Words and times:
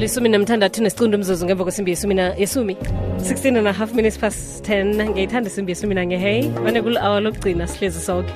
lisumi 0.00 0.28
namthandathu 0.28 0.82
nesicundu 0.82 1.16
umzuzu 1.18 1.46
ngemva 1.46 1.64
kwesimbi 1.64 1.90
yesumi 1.90 2.14
yesumi. 2.42 2.74
16 3.18 3.56
and 3.58 3.68
a 3.68 3.72
half 3.72 3.92
minutes 3.94 4.18
past 4.18 4.64
10 4.68 5.10
ngiyayithanda 5.10 5.50
isimbi 5.50 5.72
yesumi 5.72 5.94
nanye 5.94 6.18
hey. 6.18 6.48
Mane 6.64 6.82
kuli-awa 6.82 7.20
lokugcina 7.20 7.66
sihlezi 7.66 8.00
soke. 8.00 8.32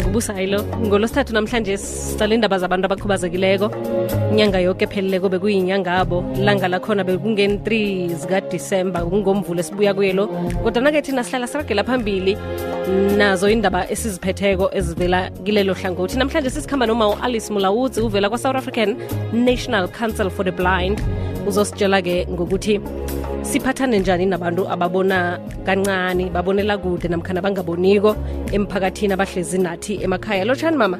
Ngubusayilo 0.00 0.62
ngolosithathu 0.86 1.32
namhlanje 1.32 1.76
sicala 1.76 2.34
indaba 2.34 2.58
zabantu 2.58 2.86
abakhubazekileko. 2.86 3.70
Inyanga 4.32 4.60
yoke 4.60 4.84
epheleleko 4.84 5.28
bekuyinyanga 5.28 5.92
abo 6.00 6.24
langa 6.36 6.68
lakhona 6.68 7.04
bekungeni-3 7.04 7.68
zikadisemba 8.20 9.00
kungomvulo 9.04 9.60
esibuya 9.60 9.94
kuyelo 9.94 10.26
kodwa 10.62 10.82
nake 10.82 11.02
thina 11.02 11.24
sihlala 11.24 11.46
siragela 11.46 11.84
phambili 11.84 12.36
nazo 13.16 13.48
indaba 13.48 13.90
esiziphetheko 13.90 14.70
ezivela 14.72 15.30
kilelo 15.44 15.74
hlangothi. 15.74 16.18
Namhlanje 16.18 16.50
sisikhamba 16.50 16.86
noma 16.86 17.08
u-alice 17.08 17.52
mulawudzi 17.52 18.00
uvela 18.00 18.28
kwa-south 18.28 18.56
african 18.56 18.96
national 19.32 19.88
council 19.88 20.30
for 20.30 20.44
the 20.44 20.52
blind. 20.52 20.97
Uzositshela-ke 21.48 22.26
ngokuthi 22.32 22.74
siphathane 23.42 23.98
njani 23.98 24.26
nabantu 24.26 24.62
ababona 24.74 25.38
kancane 25.66 26.24
babonela 26.30 26.78
kude 26.78 27.08
namkhana 27.08 27.40
bangaboniko 27.40 28.10
emphakathini 28.52 29.12
abahlezi 29.12 29.58
nathi 29.58 29.94
emakhaya. 30.04 30.44
Lotshani 30.44 30.76
mama? 30.76 30.98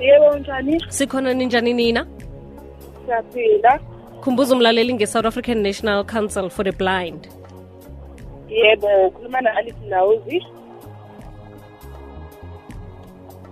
Yebo 0.00 0.38
njani? 0.38 0.74
Sikhona 0.88 1.34
ninjani 1.34 1.72
nina? 1.74 2.06
Siyaphila. 3.04 3.72
Khumbuza 4.22 4.54
umlaleli 4.54 4.94
nge-south 4.94 5.26
african 5.26 5.62
national 5.62 6.04
council 6.04 6.48
for 6.48 6.64
the 6.64 6.72
blind. 6.72 7.28
Yebo 8.48 8.88
ukhuluma 9.06 9.40
na-alice 9.40 9.84
lawuzi 9.88 10.42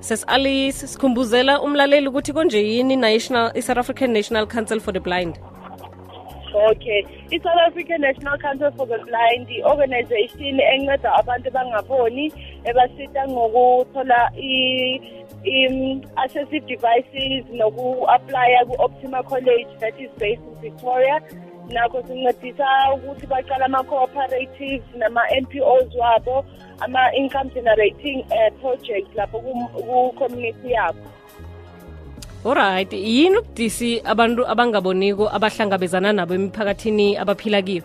sesi-alice 0.01 0.87
sikhumbuzela 0.87 1.61
umlaleli 1.61 2.09
ukuthi 2.09 2.33
konje 2.33 2.61
yini 2.69 2.97
national 2.97 3.53
i-south 3.55 3.79
african 3.79 4.11
national 4.13 4.47
council 4.47 4.81
for 4.81 4.93
the 4.93 5.01
blind? 5.01 5.39
Okay 6.55 7.05
i-south 7.33 7.61
african 7.67 8.01
national 8.01 8.39
council 8.39 8.71
for 8.77 8.87
the 8.87 8.99
blind 9.05 9.49
i-organization 9.51 10.61
enceda 10.61 11.15
abantu 11.15 11.51
bangaboni 11.51 12.33
ebasita 12.65 13.29
ngokuthola 13.29 14.31
i-accessive 15.45 16.67
devices 16.67 17.45
noku-aplya 17.53 18.65
ku-optima 18.67 19.23
college 19.23 19.69
that 19.81 19.95
is 20.01 20.11
based 20.19 20.43
in 20.43 20.55
victoria. 20.61 21.21
Nakho 21.69 22.03
sincedisa 22.03 22.95
ukuthi 22.95 23.27
baqala 23.27 23.65
ama-cooperatives 23.69 24.85
nama-npos 24.97 25.95
wabo 26.01 26.45
ama-income 26.81 27.51
generating 27.55 28.25
uh, 28.33 28.51
projects 28.61 29.13
lapho 29.15 29.41
ku-community 29.41 30.73
yabo. 30.73 30.99
Alright 32.45 32.93
yini 32.93 33.39
ubudisi 33.39 34.01
abantu 34.05 34.47
abangaboniko 34.47 35.29
abahlangabezana 35.29 36.13
nabo 36.13 36.35
emiphakathini 36.35 37.17
abaphila 37.17 37.63
kiyo? 37.63 37.83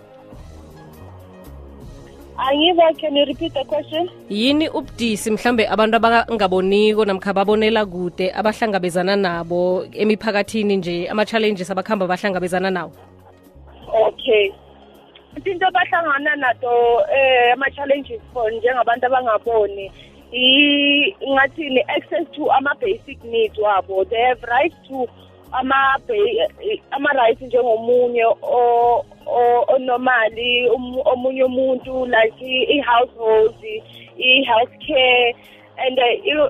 Angiva 2.38 2.98
can 3.00 3.16
you 3.16 3.26
repeat 3.26 3.54
the 3.54 3.64
question? 3.66 4.10
Yini 4.30 4.70
ubudisi 4.70 5.32
mhlambe 5.32 5.68
abantu 5.68 5.96
abangaboniko 5.98 7.06
namkha 7.06 7.34
babonela 7.34 7.86
kude 7.86 8.32
abahlangabezana 8.34 9.16
nabo 9.16 9.86
emiphakathini 9.92 10.78
nje 10.78 11.08
ama-challenges 11.10 11.72
abakhamba 11.72 12.08
bahlangabezana 12.08 12.70
nawo? 12.72 12.92
Okay. 13.94 14.52
Into 15.46 15.66
abahlangana 15.66 16.36
nato 16.36 17.02
eh 17.10 17.54
ama-challenges 17.54 18.22
for 18.34 18.52
njengabantu 18.52 19.06
abangaboni 19.06 19.92
ngathini 20.34 21.82
access 21.88 22.28
to 22.32 22.52
ama-basic 22.52 23.24
needs 23.24 23.58
wabo. 23.58 24.04
They 24.10 24.22
have 24.22 24.44
right 24.44 24.74
to 24.90 25.08
ama-rights 26.92 27.42
njengomunye 27.42 28.26
onomali 29.68 30.70
omunye 31.06 31.44
umuntu 31.44 32.06
like 32.06 32.42
i-household 32.42 33.56
i-health 34.18 34.78
care. 34.88 35.36
And 35.78 36.00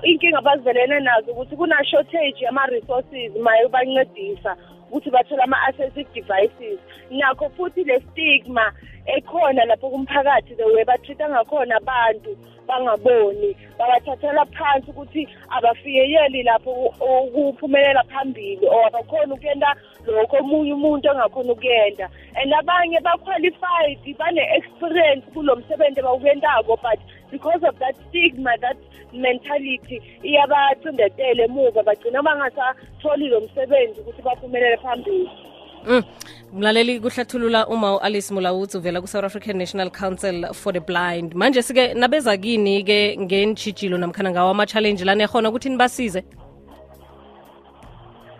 inkinga 0.03 0.37
abazivelene 0.37 0.99
nazo 0.99 1.31
ukuthi 1.31 1.55
kuna-shortage 1.55 2.45
yama-resources 2.45 3.35
maye 3.35 3.67
bancedisa 3.67 4.57
ukuthi 4.91 5.09
bathole 5.09 5.43
ama-accessive 5.43 6.13
devices. 6.13 6.79
Nakho 7.11 7.49
futhi 7.49 7.83
le 7.83 8.01
stigma 8.01 8.73
ekhona 9.05 9.65
lapho 9.65 9.89
kumphakathi 9.89 10.55
the 10.55 10.65
way 10.65 10.83
batreat-a 10.83 11.29
ngakhona 11.29 11.75
abantu 11.75 12.37
bangaboni 12.67 13.55
babathathela 13.77 14.45
phansi 14.45 14.91
ukuthi 14.91 15.27
abafikeyeli 15.49 16.43
lapho 16.43 16.71
ukuphumelela 17.01 18.03
phambili 18.03 18.67
or 18.67 18.87
abakhona 18.87 19.33
ukuyenta 19.33 19.75
lokho 20.07 20.37
omunye 20.37 20.73
umuntu 20.73 21.09
engakhona 21.09 21.53
ukuyenta. 21.53 22.09
And 22.35 22.53
abanye 22.53 22.99
ba-qualified 22.99 24.17
bane-experience 24.17 25.25
kulo 25.33 25.55
msebenzi 25.55 25.99
abawuyentako 25.99 26.79
but 26.81 26.99
because 27.31 27.63
of 27.63 27.77
that 27.79 27.95
stigma 28.09 28.57
that 28.61 28.77
mentality 29.13 30.01
iyabacindetela 30.23 31.43
emuva 31.43 31.83
bagcina 31.83 32.21
bangasatholi 32.21 33.27
lo 33.27 33.41
msebenzi 33.41 33.99
ukuthi 34.01 34.21
baphumelele 34.21 34.77
phambili. 34.77 35.52
Mm. 35.87 36.03
mlaleli 36.53 36.99
kuhlathulula 36.99 37.67
uma 37.67 37.95
u-alice 37.95 38.33
mulawuthi 38.33 38.77
uvela 38.77 39.01
ku-south 39.01 39.25
african 39.25 39.57
national 39.57 39.89
council 39.89 40.53
for 40.53 40.73
the 40.73 40.79
blind. 40.79 41.33
Manje 41.35 41.61
sike 41.61 41.93
nabeza 41.93 42.37
kini-ke 42.37 43.17
ngentshijilo 43.17 43.97
namkhana 43.97 44.31
ngawo 44.31 44.51
ama-challenge 44.51 45.05
lana. 45.05 45.23
Ekhona 45.23 45.49
ukuthi 45.49 45.69
nibasize? 45.69 46.23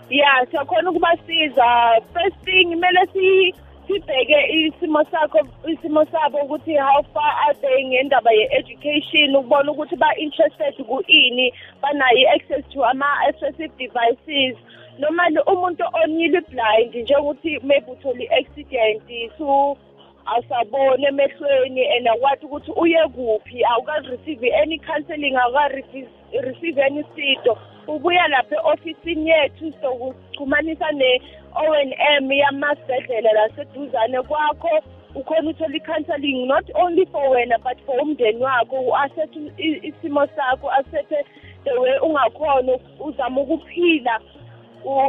Ya 0.09 0.47
siyakhona 0.51 0.89
ukubasiza. 0.89 1.65
First 2.13 2.37
thing 2.45 2.65
kumele 2.65 3.53
sibheke 3.87 4.39
isimo 4.51 5.03
sakho 5.11 5.39
isimo 5.67 6.05
sabo 6.05 6.37
ukuthi 6.37 6.77
how 6.77 7.03
far 7.13 7.33
are 7.45 7.53
they 7.61 7.83
ngendaba 7.85 8.31
ye-education 8.31 9.35
ukubona 9.35 9.71
ukuthi 9.71 9.95
ba-interested 9.95 10.75
ku-ini 10.87 11.53
banayo 11.81 12.17
i-access 12.17 12.63
to 12.73 12.85
ama-accessive 12.85 13.71
devices. 13.77 14.55
Normally 14.99 15.39
umuntu 15.47 15.83
onile 16.03 16.41
blind 16.41 16.95
njengokuthi 16.95 17.59
maybe 17.63 17.91
uthole 17.91 18.23
i-accident 18.23 19.03
so 19.37 19.77
awusaboni 20.25 21.05
emehlweni 21.05 21.87
and 21.97 22.07
akwazi 22.07 22.45
ukuthi 22.45 22.71
uye 22.71 23.07
kuphi 23.07 23.63
awuka-receive 23.65 24.53
any 24.61 24.79
counseling 24.79 25.35
awuka-receive 25.35 26.81
any 26.81 27.03
sido 27.15 27.57
ubuya 27.87 28.27
lapha 28.27 28.55
e-ofisini 28.55 29.29
yethu 29.29 29.73
sokuchumanisa 29.81 30.91
ne-o 30.91 31.75
n 31.75 31.93
m 32.21 32.31
yamasibhedlela 32.31 33.31
laseduzane 33.33 34.21
kwakho 34.21 34.83
ukhona 35.15 35.49
uthola 35.49 35.75
i-counseling 35.75 36.47
not 36.47 36.65
only 36.75 37.05
for 37.05 37.29
wena 37.29 37.57
but 37.63 37.77
for 37.85 38.01
umndeni 38.01 38.41
wakho. 38.41 38.75
U-asethe 38.81 39.39
isimo 39.57 40.27
sakho 40.35 40.71
asethe 40.71 41.25
the 41.63 41.79
way 41.79 41.99
ungakhona 42.01 42.79
uzama 42.99 43.41
ukuphila. 43.41 44.19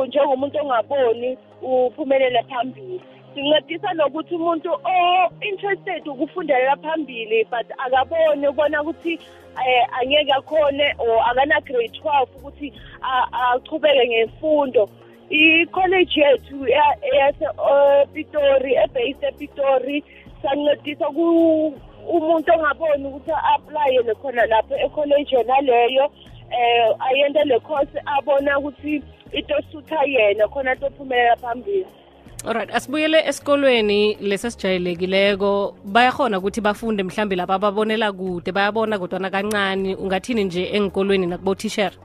Njengomuntu 0.06 0.58
ongaboni 0.58 1.38
uphumelele 1.62 2.42
phambili. 2.42 3.00
Sincedisa 3.34 3.92
nokuthi 3.94 4.34
umuntu 4.34 4.70
o-interested 4.72 6.08
ukufundelela 6.08 6.76
phambili 6.76 7.44
but 7.50 7.66
akaboni 7.78 8.48
ubona 8.48 8.82
ukuthi 8.82 9.18
um 9.56 9.86
angeke 10.00 10.32
akhone 10.32 10.94
or 10.98 11.22
akana-grade 11.30 11.92
twelve 12.00 12.30
ukuthi 12.36 12.72
achubeke 13.32 14.08
ngemfundo. 14.08 14.88
I-college 15.30 16.20
yethu 16.20 16.68
yasepitori 17.18 18.74
ebase 18.74 19.26
epitori 19.26 20.04
sancedisa 20.42 21.08
umuntu 21.08 22.52
ongaboni 22.52 23.06
ukuthi 23.06 23.30
a-aplayele 23.32 24.14
khona 24.14 24.46
lapho 24.46 24.74
ekholeji 24.76 25.34
yona 25.34 25.60
leyo 25.60 26.04
um 26.04 27.00
ayente 27.00 27.44
le 27.44 27.60
course 27.60 27.96
abona 28.06 28.58
ukuthi 28.58 29.02
into 29.34 29.54
esutha 29.58 30.04
yena 30.04 30.48
khona 30.48 30.76
tophumelela 30.76 31.36
phambili. 31.36 31.86
Alright 32.46 32.74
asibuyele 32.74 33.18
esikolweni 33.28 34.14
lesesijayelekileko 34.20 35.76
bayahona 35.84 36.38
ukuthi 36.38 36.60
bafunde 36.60 37.02
mhlambe 37.02 37.36
lapha 37.36 37.58
babonela 37.58 38.12
kude 38.12 38.52
bayabona 38.52 38.98
kodwana 38.98 39.30
kancane 39.30 39.94
ungathini 39.94 40.44
nje 40.44 40.68
engikolweni 40.72 41.26
nakubotishera 41.26 41.96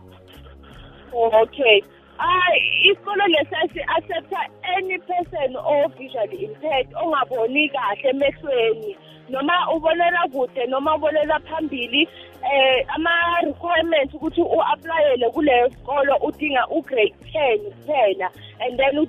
okay. 1.42 1.84
Hayi 2.20 2.92
isikolo 2.92 3.28
lesesi 3.28 3.82
accepta 3.96 4.40
any 4.76 4.98
person 5.00 5.56
o-visually 5.56 6.46
impaired 6.46 6.88
ongaboni 6.96 7.70
kahle 7.70 8.10
emehlweni. 8.10 8.96
Noma 9.30 9.54
ubonela 9.76 10.28
kude 10.32 10.66
noma 10.68 10.96
ubonela 10.96 11.40
phambili 11.40 12.10
eh 12.44 12.86
ama-requirements 12.96 14.14
ukuthi 14.14 14.42
u-aplayele 14.42 15.30
kuleyo 15.30 15.70
sikolo 15.70 16.16
udinga 16.22 16.68
u-grade 16.68 17.16
ten 17.32 17.60
kuphela. 17.60 18.30
And 18.62 18.78
then 18.78 19.08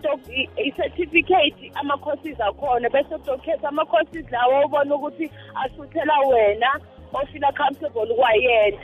i-certificate 0.56 1.72
ama-courses 1.74 2.38
akhona. 2.40 2.90
Bese 2.90 3.14
udokhetha 3.14 3.68
ama-courses 3.68 4.30
lawo 4.30 4.66
ubona 4.66 4.94
ukuthi 4.94 5.30
asuthela 5.64 6.18
wena 6.28 6.80
ofila 7.12 7.52
comfortable 7.52 8.14
kwayena 8.14 8.78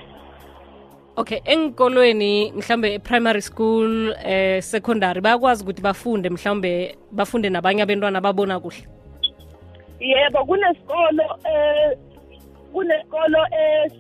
okay 1.17 1.41
engikolweni 1.45 2.53
mhlambe 2.53 2.99
primary 2.99 3.43
school 3.43 4.15
eh 4.25 4.63
secondary 4.63 5.21
bayakwazi 5.21 5.63
ukuthi 5.63 5.83
bafunde 5.83 6.31
mhlambe 6.31 6.99
bafunde 7.13 7.51
nabanye 7.51 7.83
abantwana 7.83 8.21
babona 8.21 8.61
kuhle? 8.61 8.87
Yebo 10.01 10.45
kunesikolo 10.45 11.25
eh 11.45 11.99
kunesikolo 12.73 13.39
eh 13.53 13.91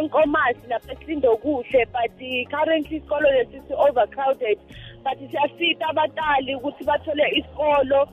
enkomasi 0.00 0.66
lapha 0.68 0.92
esindo 0.92 1.36
kuhle 1.36 1.86
but 1.92 2.18
currently 2.50 2.96
isikolo 2.96 3.30
lesi 3.30 3.62
si-overcrowded 3.68 4.58
but 5.04 5.18
siyasita 5.30 5.86
abatali 5.88 6.54
ukuthi 6.54 6.84
bathole 6.84 7.28
isikolo 7.36 8.08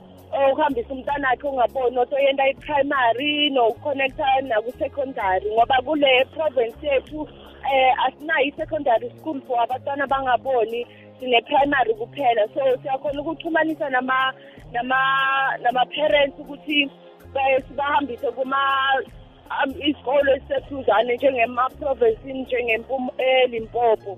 ukuhambisa 0.51 0.93
umntwana 0.93 1.29
wakhe 1.29 1.47
ungaboni 1.47 1.97
othi 1.97 2.15
oyenda 2.15 2.49
i-primary 2.49 3.49
nokuconnecta 3.49 4.41
naku-secondary 4.41 5.51
ngoba 5.51 5.81
kule 5.81 6.25
province 6.25 6.87
yethu 6.87 7.27
eh 7.73 7.93
asinayo 8.05 8.45
i-secondary 8.45 9.09
school 9.19 9.41
for 9.47 9.59
abantwana 9.61 10.03
abangaboni 10.03 10.87
sine-primary 11.19 11.93
kuphela. 11.93 12.47
So 12.53 12.61
siyakhona 12.81 13.21
ukuxhumanisa 13.21 13.89
nama 13.89 14.33
nama 14.71 14.97
nama-parents 15.61 16.39
ukuthi 16.39 16.89
sibahambise 17.67 18.31
kuma 18.31 18.57
um, 19.63 19.71
isikolo 19.81 20.35
esiseduzane 20.35 21.15
njengema-provinsini 21.15 22.41
njengelimpopo 22.41 24.17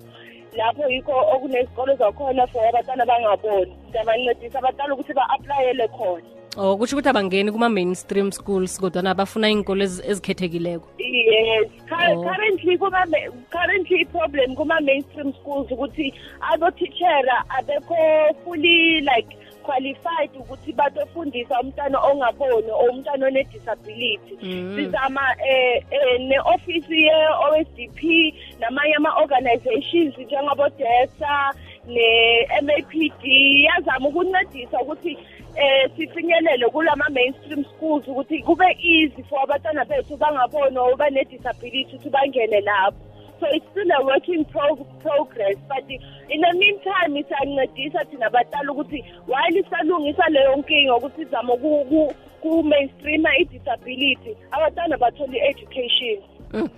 lapho 0.57 0.89
yikho 0.89 1.11
okunesikolo 1.33 1.95
zakhona 1.95 2.47
for 2.47 2.67
abantwana 2.67 3.05
bangaboni. 3.05 3.73
Siyabancedisa 3.91 4.59
abantwana 4.59 4.93
ukuthi 4.93 5.13
ba-aplayele 5.13 5.87
khona. 5.87 6.23
Oh 6.57 6.77
kusho 6.77 6.95
ukuthi 6.95 7.09
abangeni 7.09 7.51
kuma-mainstream 7.51 8.31
schools 8.31 8.79
kodwana 8.81 9.13
bafuna 9.13 9.49
iy'nkolo 9.49 9.83
ezikhethekileko 9.83 10.87
yes 10.97 11.67
oh. 11.91 12.23
currently 12.23 12.77
currently 13.49 14.01
i-problem 14.01 14.55
kuma-mainstream 14.55 15.33
schools 15.33 15.71
ukuthi 15.71 16.13
abothishera 16.51 17.45
abekho 17.49 17.95
fully 18.43 19.01
like 19.01 19.37
qualified 19.63 20.31
ukuthi 20.39 20.73
batofundisa 20.73 21.59
umntana 21.61 21.99
ongaboni 21.99 22.71
or 22.71 22.89
umntana 22.89 23.25
one-disability 23.25 24.37
mm. 24.41 24.75
sizama 24.75 25.21
eh, 25.45 25.83
eh 25.91 26.19
ne-ofisi 26.19 27.01
ye-OSDP 27.01 28.33
namanye 28.59 28.95
ama-organizations 28.95 30.17
njengabo-DESA 30.17 31.53
ne-MAPD 31.87 33.23
yazama 33.63 34.09
ukuncedisa 34.09 34.81
ukuthi 34.81 35.17
eh 35.57 35.89
sifinyelele 35.97 36.69
kulama 36.69 37.05
mainstream 37.09 37.65
schools 37.65 38.07
ukuthi 38.07 38.43
kube 38.43 38.77
easy 38.79 39.23
for 39.23 39.39
abantwana 39.43 39.85
bethu 39.85 40.17
bangaboni 40.17 40.77
or 40.77 40.95
bane-disability 40.97 41.95
ukuthi 41.95 42.09
bangene 42.09 42.61
lapho. 42.61 42.97
So 43.39 43.45
it's 43.51 43.65
still 43.71 43.89
a 43.91 44.05
work 44.05 44.27
in 44.29 44.45
pro 44.45 44.75
progress 45.01 45.57
but 45.67 45.89
in 45.89 46.41
the 46.41 46.53
meantime 46.53 47.23
siyancedisa 47.23 48.05
thina 48.05 48.29
batala 48.29 48.71
ukuthi 48.71 49.03
while 49.27 49.57
isalungisa 49.57 50.29
leyo 50.29 50.55
nkinga 50.55 50.95
ukuthi 50.95 51.21
izama 51.21 51.53
ku-mainstreama 52.41 53.37
i-disability 53.37 54.37
abantwana 54.51 54.97
bathole 54.97 55.37
i-education 55.37 56.21
Mm. 56.53 56.69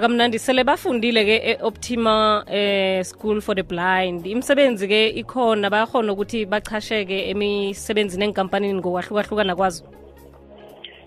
kamnandi 0.00 0.38
sele 0.38 0.64
bafundile-ke 0.64 1.36
e-optima 1.52 2.44
eh, 2.48 3.02
school 3.04 3.40
for 3.40 3.54
the 3.54 3.62
blind 3.62 4.26
imisebenzi 4.26 4.88
ke 4.88 5.08
ikhona 5.20 5.70
bayakhona 5.70 6.12
ukuthi 6.12 6.46
bachasheke 6.46 7.30
emisebenzini 7.30 8.24
enkampanini 8.24 8.74
ngokwahlukahlukana 8.74 9.56
kwazo 9.56 9.84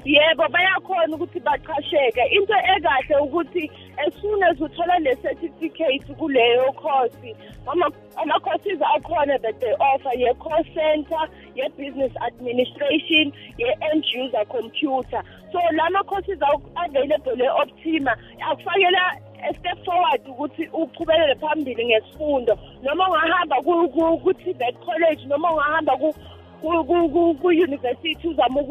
yebo 0.07 0.48
bayakhona 0.48 1.15
ukuthi 1.15 1.39
baqhasheke. 1.39 2.24
Into 2.31 2.54
ekahle 2.54 3.15
ukuthi 3.27 3.69
as 4.06 4.13
soon 4.21 4.44
as 4.44 4.57
uthola 4.57 5.00
le 5.04 5.15
certificate 5.21 6.07
kuleyo 6.18 6.74
course 6.75 7.12
ama-courses 7.68 8.80
akhona 8.95 9.42
that 9.42 9.59
they 9.59 9.74
offer 9.74 10.12
ye-call 10.15 10.63
center 10.74 11.27
ye-business 11.56 12.13
administration 12.25 13.33
ye-end 13.57 14.06
user 14.15 14.45
computer. 14.50 15.21
So 15.51 15.59
lama 15.75 16.04
courses 16.06 16.39
available 16.39 17.36
e-optima 17.36 18.15
akufakela 18.39 19.19
step 19.60 19.83
forward 19.86 20.21
ukuthi 20.27 20.69
uchubelele 20.74 21.36
phambili 21.36 21.86
ngesifundo. 21.86 22.57
Noma 22.81 23.07
ungahamba 23.10 23.62
ku-tibet 24.24 24.75
college 24.86 25.25
noma 25.27 25.51
ungahamba 25.51 25.98
ku-university 26.62 28.27
uzama 28.27 28.63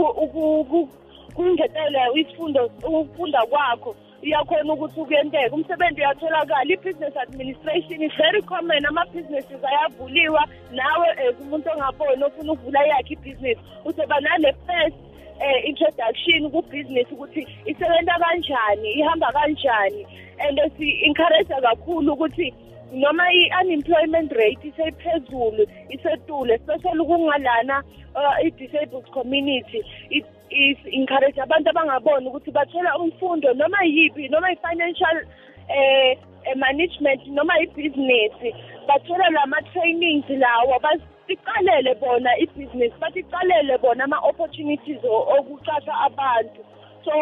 kungetele 1.37 2.00
isifundo 2.15 2.71
ukufunda 2.88 3.47
kwakho 3.47 3.97
iyakhona 4.23 4.73
ukuthi 4.73 5.00
kuyenteka 5.05 5.55
umsebenzi 5.55 6.00
uyatholakala 6.00 6.73
i-business 6.75 7.17
administration 7.17 8.03
is 8.03 8.12
very 8.17 8.43
common. 8.43 8.87
Ama-businesses 8.87 9.65
ayavuliwa. 9.65 10.43
Nawe 10.73 11.09
as 11.11 11.37
umuntu 11.41 11.71
ongaboni 11.71 12.25
ofuna 12.25 12.53
ukuvula 12.53 12.81
yakhe 12.87 13.15
ibhizinisi 13.15 13.61
uzoba 13.85 14.21
nale 14.21 14.53
first 14.67 14.97
eh 15.41 15.69
introduction 15.69 16.50
ku-business 16.50 17.06
ukuthi 17.12 17.47
isebenza 17.67 18.15
kanjani 18.23 18.89
ihamba 19.00 19.32
kanjani. 19.32 20.06
And 20.39 20.59
si-encourage 20.79 21.55
kakhulu 21.62 22.12
ukuthi 22.12 22.55
noma 22.93 23.25
i-unemployment 23.33 24.33
rate 24.33 24.69
isephezulu 24.69 25.67
isetule 25.91 26.55
especially 26.55 27.05
kungalana 27.05 27.83
uh, 28.15 28.44
i-disabled 28.44 29.11
community 29.12 29.83
is 30.50 30.79
encourage 30.93 31.41
abantu 31.41 31.71
abangaboni 31.71 32.29
ukuthi 32.29 32.50
bathola 32.50 32.99
umfundo 32.99 33.55
noma 33.55 33.85
yipi 33.85 34.29
noma 34.29 34.53
i-financial 34.53 35.27
eh 35.69 36.19
management 36.56 37.27
noma 37.27 37.59
i-business 37.61 38.33
bathola 38.87 39.31
lama-trainings 39.31 40.29
lawo 40.29 40.79
basiqalele 40.79 41.94
bona 41.94 42.31
i-business 42.39 42.93
basiqalele 43.00 43.79
bona 43.79 44.05
ama-opportunities 44.05 45.05
okuqasha 45.05 45.94
abantu. 46.06 46.61
So 47.06 47.12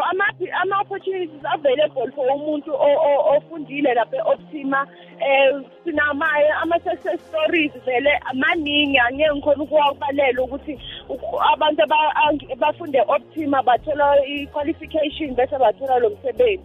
ama-opportunities 0.62 1.44
available 1.54 2.08
for 2.14 2.26
umuntu 2.36 2.70
ofundile 3.36 3.94
lapha 3.94 4.16
e-optima 4.16 4.86
um 5.28 5.64
sinamaye 5.84 6.48
ama-success 6.62 7.20
stories 7.28 7.72
vele 7.84 8.10
maningi. 8.34 8.98
Angeke 8.98 9.34
ngikhona 9.34 9.62
ukuwabalela 9.62 10.42
ukuthi 10.42 10.78
abantu 11.52 11.86
bafunde 12.58 13.00
optima 13.08 13.62
bathola 13.62 14.26
i-qualification 14.26 15.34
bese 15.34 15.58
bathola 15.58 15.98
lo 15.98 16.10
msebenzi. 16.10 16.64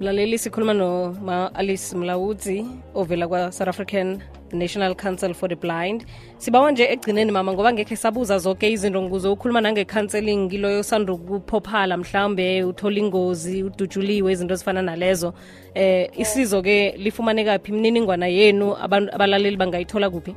Mlaleli 0.00 0.38
sikhuluma 0.38 0.74
noma-alice 0.74 1.96
mlawudzi 1.96 2.66
ovela 2.94 3.28
kwa-south 3.28 3.68
african 3.68 4.22
national 4.52 4.94
council 4.94 5.34
for 5.34 5.48
the 5.48 5.56
blind. 5.56 6.06
Sibawa 6.36 6.72
nje 6.72 6.84
egcineni 6.84 7.32
mama 7.32 7.52
ngoba 7.52 7.72
ngekhe 7.72 7.96
sabuza 7.96 8.38
zonke 8.38 8.70
izinto 8.70 9.02
nguze 9.02 9.28
ukhuluma 9.28 9.60
nange-counseling. 9.60 10.48
Kiloyo 10.48 10.82
sanda 10.82 11.12
ukuphophala 11.12 11.96
mhlawumbe 11.96 12.64
uthola 12.64 12.98
ingozi 12.98 13.62
udutshuliwe 13.62 14.32
izinto 14.32 14.54
ezifana 14.54 14.82
nalezo. 14.82 15.34
Eh 15.74 16.10
isizo-ke 16.16 16.94
lifumane 16.96 17.44
kaphi 17.44 17.72
imininingwana 17.72 18.26
yenu? 18.26 18.76
Abalaleli 18.76 19.56
bangayithola 19.56 20.10
kuphi? 20.10 20.34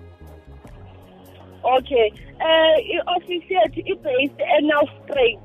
Okay 1.63 2.11
eh 2.43 2.75
i-ofisi 2.95 3.53
yethu 3.53 3.79
i-based 3.91 4.41
enelstraight 4.57 5.39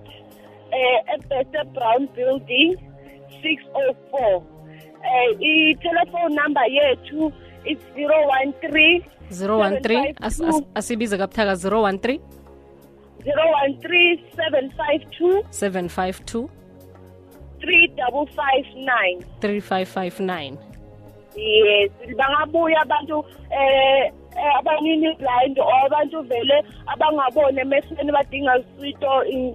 eh 0.72 0.98
ebeste 1.14 1.64
brown 1.74 2.08
building 2.16 2.76
604 3.42 4.42
eh 5.04 5.30
i-telephone 5.40 6.34
number 6.34 6.66
yethu 6.78 7.32
it's 7.70 7.84
013 7.94 9.02
013 9.30 10.14
asibize 10.74 11.16
kabuthaka 11.18 11.52
013 11.54 12.20
013 13.24 14.18
752 14.36 15.42
752 15.50 16.48
3559 17.60 19.24
3559 19.40 20.56
yes 21.36 21.90
bangabuya 22.18 22.80
abantu 22.82 23.24
eh 23.50 24.12
abanini 24.54 25.14
blind 25.18 25.58
or 25.58 25.86
abantu 25.86 26.22
vele 26.22 26.64
abangaboni 26.86 27.60
emehlweni 27.60 28.12
badinga 28.12 28.58
usito 28.58 29.24
in, 29.24 29.54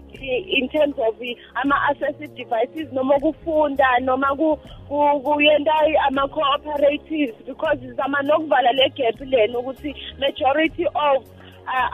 in 0.58 0.70
terms 0.70 0.96
of 1.00 1.16
ama-assessive 1.56 2.36
devices 2.36 2.92
noma 2.94 3.20
kufunda 3.20 4.00
noma 4.02 4.36
kuyenta 5.24 5.74
ama-cooperatives 6.08 7.36
because 7.46 7.80
zama 7.96 8.22
nokuvala 8.22 8.72
le 8.72 8.90
gap 8.90 9.20
lena 9.22 9.60
ukuthi 9.60 9.96
majority 10.20 10.86
of 10.86 11.24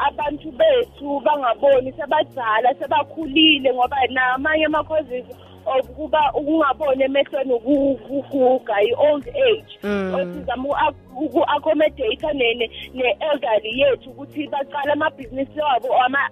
abantu 0.07 0.51
bethu 0.51 1.19
bangaboni 1.19 1.91
sebadala 1.91 2.73
sebakhulile 2.79 3.73
ngoba 3.73 3.97
namanye 4.09 4.65
ama-causes 4.65 5.25
of 5.65 5.87
kuba 5.95 6.33
ukungaboni 6.33 7.03
emehlweni 7.03 7.53
ukuguga 7.53 8.81
i-old 8.81 9.27
age. 9.27 9.79
Osizama 10.15 10.93
uku-accommodate 11.17 12.33
ne-elderly 12.93 13.79
yethu 13.79 14.09
ukuthi 14.09 14.47
baqala 14.47 14.93
amabhizinisi 14.93 15.59
wabo 15.59 15.87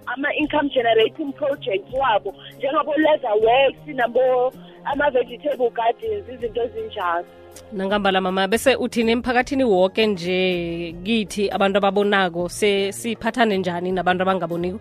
ama-income 0.06 0.68
generating 0.68 1.32
projects 1.32 1.92
wabo. 1.92 2.34
Njengabo-leather 2.58 3.34
works 3.42 3.86
nabo 3.86 4.52
ama-vegetable 4.84 5.70
gardens 5.70 6.28
izinto 6.28 6.62
ezinjalo. 6.62 7.24
Nangambala 7.72 8.20
mama 8.20 8.48
bese 8.48 8.76
uthini 8.76 9.12
emphakathini 9.12 9.64
wonke 9.64 10.06
nje 10.06 10.94
kithi 11.04 11.50
abantu 11.50 11.78
ababonako 11.78 12.48
siphathane 12.48 13.58
njani 13.58 13.92
nabantu 13.92 14.22
abangaboniko? 14.22 14.80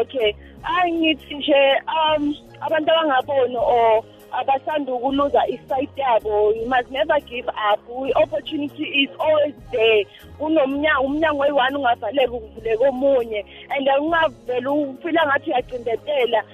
Okay 0.00 0.34
angithi 0.62 1.34
nje 1.34 1.82
um 1.86 2.34
abantu 2.60 2.90
abangaboni 2.90 3.56
or 3.56 4.04
abasanda 4.32 4.92
ukuluza 4.92 5.46
isite 5.46 6.00
yabo 6.00 6.52
you 6.54 6.68
must 6.68 6.90
never 6.90 7.18
give 7.20 7.48
up. 7.48 7.80
I-opportunity 7.88 8.84
is 8.84 9.10
always 9.18 9.54
there. 9.72 10.04
Kunomnyango 10.38 11.04
umnyango 11.06 11.42
oyi-one 11.42 11.76
ungavaleki 11.76 12.32
ukuvuleka 12.32 12.88
omunye 12.88 13.44
and 13.70 13.88
ungavele 13.88 14.68
ufila 14.68 15.26
ngathi 15.26 15.50
uyacindetela 15.50 16.44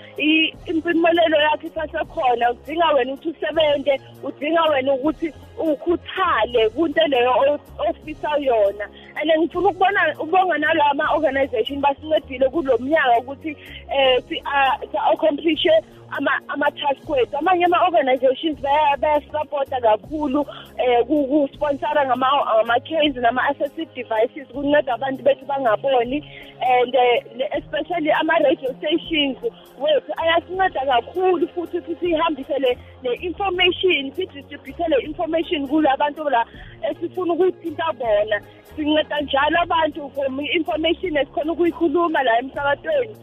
impumelelo 0.66 1.37
yakho 1.40 1.66
isasekhona 1.66 2.50
udinga 2.50 2.92
wena 2.94 3.12
ukuthi 3.12 3.28
usebenze 3.28 4.00
udinga 4.22 4.62
wena 4.62 4.94
ukuthi 4.94 5.32
ukhuthale 5.58 6.68
kunto 6.70 7.06
leyo 7.06 7.58
ofisa 7.88 8.30
yona. 8.38 8.88
And 9.16 9.31
ngifuna 9.38 9.69
ukubona 9.69 10.00
ubonga 10.21 10.59
nala 10.59 10.95
ma-organization 10.95 11.81
basincedile 11.81 12.49
kulo 12.49 12.78
mnyaka 12.78 13.19
ukuthi 13.19 13.57
um 13.97 14.23
si-accomplishe 14.28 15.71
ama-task 16.49 17.09
wethu 17.09 17.37
amanye 17.38 17.64
ama-organizations 17.64 18.59
bayasupporta 19.00 19.81
kakhulu 19.81 20.40
um 20.40 21.49
kusponsora 21.49 22.07
ngama-case 22.07 23.21
nama-assessive 23.21 23.95
devices 23.95 24.49
kunceda 24.52 24.95
abantu 24.95 25.23
bethu 25.23 25.45
bangaboni. 25.47 26.25
And 26.62 26.95
especially 27.59 28.12
ama-radio 28.21 28.75
stations 28.78 29.38
wethu 29.78 30.12
ayasinceda 30.16 30.87
kakhulu 30.87 31.49
futhi 31.49 31.78
ukuthi 31.78 31.97
sihambise 32.00 32.59
le-information 33.02 34.12
sidistributhe 34.12 34.88
le-information 34.88 35.69
kulabantu 35.69 36.31
la 36.31 36.47
esifuna 36.90 37.33
ukuyithinta 37.33 37.92
bona. 37.92 38.40
Sinceda 38.76 39.21
njalo 39.21 39.57
abantu 39.62 40.11
from 40.14 40.40
information 40.40 41.16
esikhona 41.16 41.52
ukuyikhuluma 41.52 42.23
la 42.23 42.38
emsakatweni. 42.38 43.16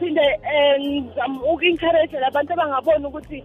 Phinde 0.00 0.26
um 0.54 0.82
ngizama 1.02 1.42
uku-encourage 1.52 2.18
labantu 2.20 2.52
abangaboni 2.52 3.06
ukuthi 3.06 3.38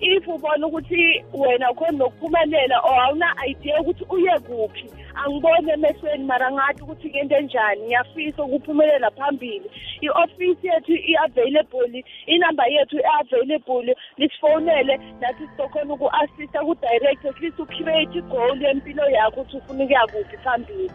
if 0.00 0.28
ubona 0.28 0.66
ukuthi 0.66 1.24
wena 1.32 1.70
ukhona 1.70 1.98
nokuphumelela 1.98 2.80
or 2.80 2.98
awuna-idea 3.04 3.80
ukuthi 3.80 4.04
uye 4.10 4.38
kuphi 4.38 4.90
angiboni 5.14 5.70
emehlweni 5.70 6.24
mara 6.24 6.52
ngathi 6.52 6.82
ukuthi 6.82 7.10
kento 7.10 7.36
enjani 7.36 7.82
ngiyafisa 7.82 8.42
ukuphumelela 8.42 9.10
phambili. 9.10 9.70
I-ofisi 10.00 10.66
yethu 10.66 10.92
i-available 10.92 12.04
inamba 12.26 12.66
yethu 12.66 12.96
i-available 12.98 13.96
lisifonele 14.18 15.00
nathi 15.20 15.48
sizokhona 15.48 15.94
uku-assista 15.94 16.60
ku-direct 16.60 17.24
at 17.24 17.40
least 17.40 17.58
ucreate 17.58 18.18
igoal 18.18 18.62
yempilo 18.62 19.10
yakho 19.10 19.40
ukuthi 19.40 19.56
ufuna 19.56 19.84
ukuya 19.84 20.06
kuphi 20.06 20.36
phambili. 20.36 20.90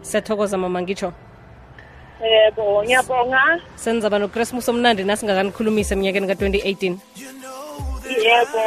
Siyathokoza 0.00 0.58
mama 0.58 0.82
ngitsho. 0.82 1.12
Yebo 2.26 2.82
ngiyabonga. 2.84 3.60
Senza 3.76 4.08
nokrismus 4.08 4.68
omnandi 4.68 5.04
nasingakanikhulumisa 5.04 5.94
eminyakeni 5.94 6.26
ka-2018 6.26 6.96
yebo 8.24 8.64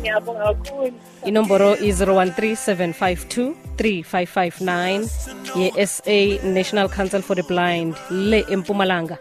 ngiyabonga 0.00 0.44
kakhulu. 0.44 0.92
Inomboro 1.24 1.76
i-013 1.76 2.56
752 2.56 3.54
3559 3.76 5.08
ye-sa 5.56 6.18
national 6.44 6.88
council 6.88 7.22
for 7.22 7.34
the 7.36 7.42
blind 7.42 7.96
le 8.10 8.44
empumalanga 8.48 9.18